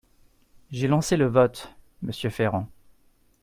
[0.71, 2.67] J’ai lancé le vote, monsieur Ferrand.